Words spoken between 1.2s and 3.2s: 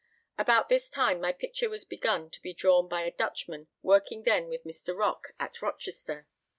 my picture was begun to be drawn by a